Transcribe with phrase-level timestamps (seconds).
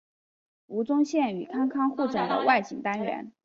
[0.65, 3.31] 吴宗宪与康康互整的外景单元。